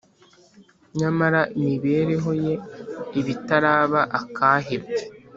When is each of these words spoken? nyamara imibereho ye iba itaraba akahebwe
nyamara 0.99 1.41
imibereho 1.59 2.31
ye 2.43 2.53
iba 3.19 3.29
itaraba 3.35 4.01
akahebwe 4.19 4.99